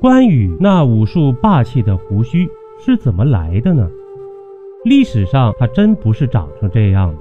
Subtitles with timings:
[0.00, 3.86] 关羽那武术霸气的胡须是怎么来的呢？
[4.82, 7.20] 历史上他真不是长成这样的。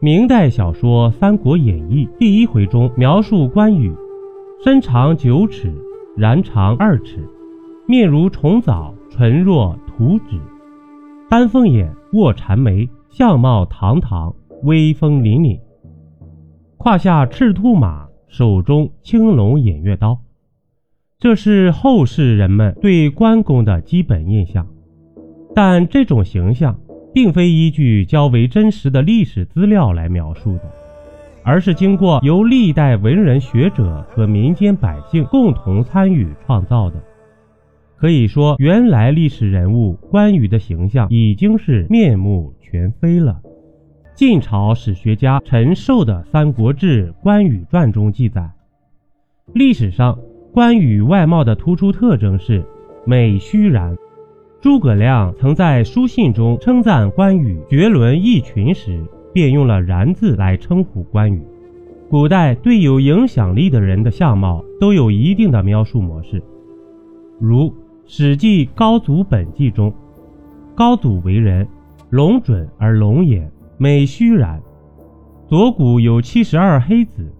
[0.00, 3.94] 明代小说《三国演义》第一回中描述关羽，
[4.64, 5.72] 身长九尺，
[6.16, 7.24] 髯长二尺，
[7.86, 10.40] 面如重枣，唇若涂脂，
[11.30, 14.34] 丹凤眼，卧蚕眉，相貌堂堂，
[14.64, 15.60] 威风凛凛，
[16.76, 20.18] 胯下赤兔马，手中青龙偃月刀。
[21.22, 24.66] 这是后世人们对关公的基本印象，
[25.54, 26.76] 但这种形象
[27.14, 30.62] 并非依据较为真实的历史资料来描述的，
[31.44, 37.00] 而是经过由历代文人学者和民间百姓共同参与创造的。
[37.96, 43.40] 可以说，原来历史人物关羽的形象已经是面目全非了。
[44.16, 48.50] 晋朝史学家陈寿的《三国志·关羽传》中记载，
[49.54, 50.18] 历史上。
[50.52, 52.62] 关羽外貌的突出特征是
[53.06, 53.96] 美须髯。
[54.60, 61.42] 诸葛亮曾在书信中称赞关羽绝伦异群时，便用了“然”字来称呼关羽。
[62.10, 66.42] 古代对有影响力的人的相貌都有一定的描述模式，
[67.40, 67.70] 如
[68.04, 69.90] 《史记·高祖本纪》中，
[70.74, 71.66] 高祖为人
[72.10, 74.60] 龙准而龙眼，美须髯，
[75.48, 77.32] 左骨有七十二黑子。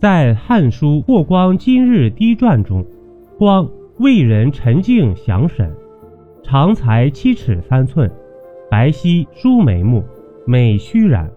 [0.00, 2.82] 在《汉书·霍光今日低传》中，
[3.36, 5.70] 光为人沉静详审，
[6.42, 8.10] 长才七尺三寸，
[8.70, 10.02] 白皙疏眉目，
[10.46, 11.28] 美须髯。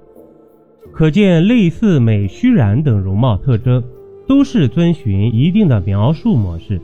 [0.93, 3.83] 可见，类似美须髯等容貌特征，
[4.29, 6.79] 都是遵循一定的描述模式。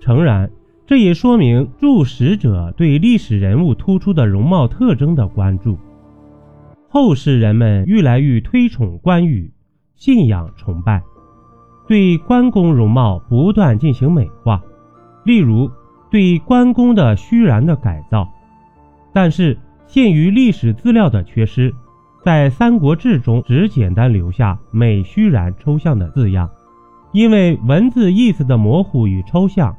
[0.00, 0.50] 诚然，
[0.84, 5.78] 这也说明著史者对历史人物突出的容貌特征的关注。
[6.88, 9.52] 后世人们愈来愈推崇关羽。
[9.96, 11.02] 信仰崇拜，
[11.86, 14.60] 对关公容貌不断进行美化，
[15.24, 15.70] 例如
[16.10, 18.28] 对关公的虚然的改造。
[19.12, 21.74] 但是限于历史资料的缺失，
[22.22, 26.50] 在《三国志》中只简单留下“美虚然”抽象的字样，
[27.12, 29.76] 因为文字意思的模糊与抽象，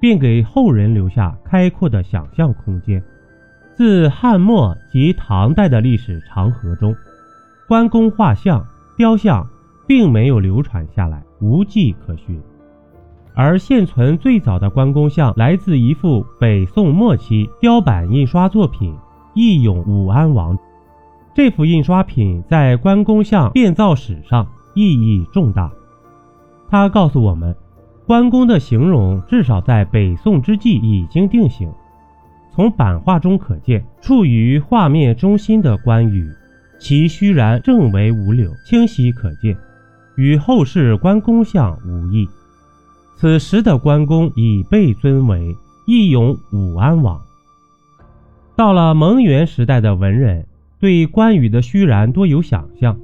[0.00, 3.02] 便给后人留下开阔的想象空间。
[3.74, 6.94] 自汉末及唐代的历史长河中，
[7.68, 9.48] 关公画像、雕像。
[9.92, 12.40] 并没有流传下来，无迹可寻。
[13.34, 18.94] 而现存最早的关公像来自一幅北宋末期雕版印刷作品
[19.34, 20.56] 《义勇武安王》。
[21.34, 25.70] 这幅印刷品在关公像变造史上意义重大。
[26.70, 27.54] 它告诉我们，
[28.06, 31.70] 关公的形容至少在北宋之际已经定型。
[32.50, 36.26] 从版画中可见，处于画面中心的关羽，
[36.78, 39.54] 其须髯正为五柳，清晰可见。
[40.16, 42.28] 与后世关公像无异。
[43.16, 45.56] 此时的关公已被尊为
[45.86, 47.20] 义勇武安王。
[48.56, 50.46] 到了蒙元时代的文人，
[50.80, 52.98] 对关羽的须髯多有想象，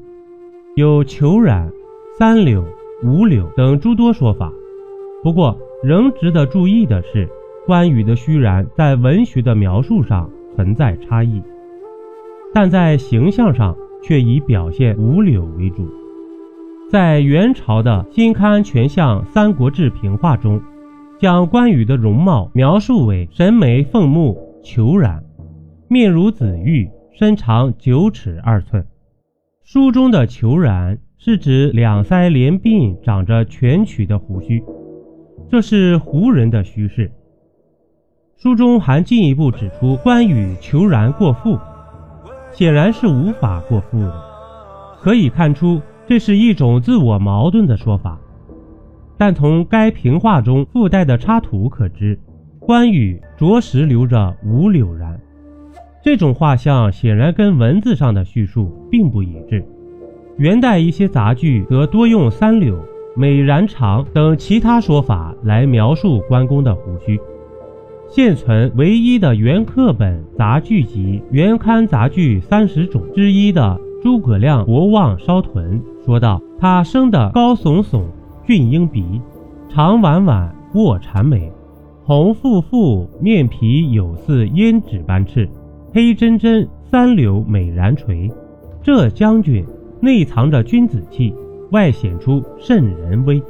[0.76, 1.70] 有虬髯、
[2.19, 2.64] 三柳、
[3.02, 4.52] 五柳等诸多说法。
[5.22, 7.28] 不过，仍值得注意的是，
[7.66, 11.42] 关羽的须髯在文学的描述上存在差异，
[12.52, 15.88] 但在形象上却以表现五柳为主。
[16.91, 20.59] 在元朝的新刊全相《三国志平话》中，
[21.19, 25.21] 将关羽的容貌描述为神眉凤目、虬髯，
[25.87, 28.87] 面如紫玉，身长九尺二寸。
[29.62, 34.65] 书中的虬髯是指两腮连鬓长着蜷曲的胡须，
[35.50, 37.12] 这是胡人的须饰。
[38.38, 41.59] 书中还进一步指出，关羽虬髯过富，
[42.50, 44.15] 显然是无法过富的。
[45.03, 45.82] 可以看出。
[46.08, 48.19] 这是一种自我矛盾的说法，
[49.19, 52.19] 但从该评话中附带的插图可知，
[52.58, 55.14] 关羽着实留着五柳髯。
[56.02, 59.62] 这种画像显然跟文字上的叙述并不一致。
[60.38, 62.82] 元代一些杂剧则多用三柳、
[63.14, 67.20] 美髯长等其他说法来描述关公的胡须。
[68.08, 73.78] 现存唯一的原课本杂剧集《原刊杂剧三十种》之一的。
[74.00, 78.00] 诸葛亮国望烧屯说道：“他生得高耸耸，
[78.46, 79.20] 俊英鼻，
[79.69, 81.52] 长婉婉，卧蚕眉，
[82.02, 85.46] 红腹腹，面皮有似胭脂般赤，
[85.93, 88.31] 黑真真，三绺美髯垂。
[88.82, 89.62] 这将军
[90.00, 91.34] 内藏着君子气，
[91.72, 93.43] 外显出圣人威。”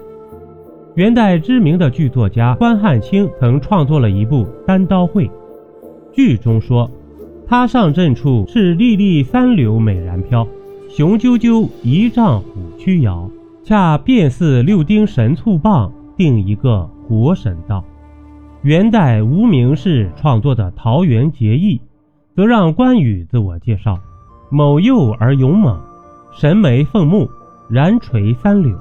[0.96, 5.28] 元代知名的剧作家关汉卿曾创作了一部《单刀会》，
[6.12, 6.90] 剧中说。
[7.46, 10.46] 他上阵处是粒粒三绺美髯飘，
[10.88, 12.48] 雄赳赳一丈虎
[12.78, 13.30] 躯摇，
[13.62, 17.84] 恰便似六丁神醋棒，定一个活神道。
[18.62, 21.78] 元代无名氏创作的《桃园结义》，
[22.34, 23.98] 则让关羽自我介绍：
[24.50, 25.78] 某幼而勇猛，
[26.32, 27.28] 神眉凤目，
[27.68, 28.76] 然垂三柳。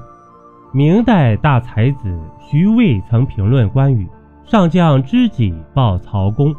[0.72, 2.18] 明代大才子
[2.50, 4.08] 徐渭曾评论关羽：
[4.46, 6.54] 上将知己报曹公，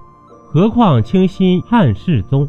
[0.45, 2.47] 何况倾心汉室宗？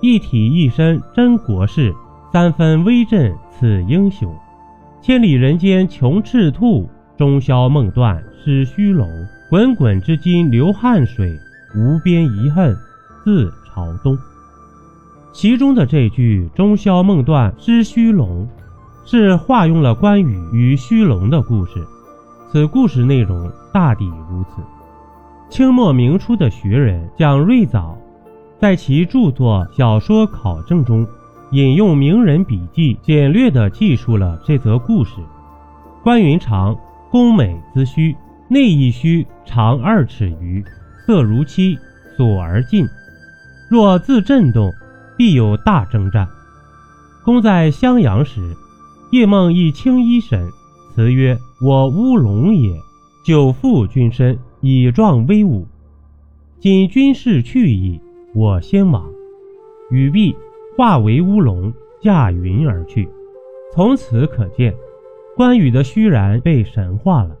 [0.00, 1.94] 一体一身真国士，
[2.32, 4.34] 三分威震此英雄。
[5.02, 9.06] 千里人间穷赤兔，中宵梦断失虚龙。
[9.50, 11.30] 滚滚之今流汗水，
[11.76, 12.74] 无边遗恨
[13.22, 14.16] 自朝东。
[15.34, 18.48] 其中的这句“中宵梦断失虚龙”，
[19.04, 21.86] 是化用了关羽与虚龙的故事。
[22.50, 24.62] 此故事内容大抵如此：
[25.50, 27.94] 清末明初的学人蒋瑞藻，
[28.58, 31.06] 在其著作《小说考证》中，
[31.52, 35.16] 引用名人笔记，简略地记述了这则故事。
[36.02, 36.74] 关云长，
[37.10, 38.16] 宫美姿虚。
[38.48, 40.62] 内一须长二尺余，
[41.06, 41.78] 色如漆，
[42.16, 42.86] 锁而进。
[43.70, 44.70] 若自震动，
[45.16, 46.28] 必有大征战。
[47.24, 48.54] 公在襄阳时，
[49.10, 50.50] 夜梦一青衣神，
[50.94, 52.78] 辞曰：“我乌龙也，
[53.24, 55.66] 久负君身，以壮威武。
[56.60, 58.00] 今军事去矣，
[58.34, 59.04] 我先往。”
[59.90, 60.34] 语毕，
[60.76, 63.08] 化为乌龙，驾云而去。
[63.74, 64.74] 从此可见，
[65.36, 67.36] 关羽的虚然被神化了。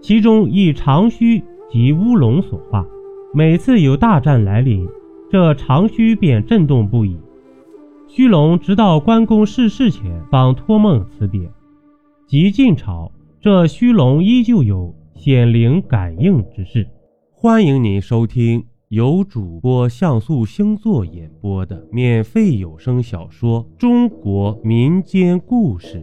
[0.00, 2.84] 其中以长须及乌龙所化，
[3.32, 4.88] 每次有大战来临，
[5.30, 7.16] 这长须便震动不已。
[8.08, 11.48] 虚龙直到关公逝世前方托梦辞别。
[12.26, 16.86] 及晋朝，这虚龙依旧有显灵感应之事。
[17.32, 25.98] 欢迎您收听由主播像素星座演播的免费有声小说《中国民间故事》。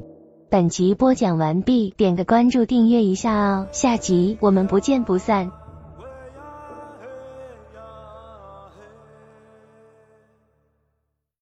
[0.49, 5.51] 本集播讲完毕，点个关注，订阅一下哦，下集我们不见不散。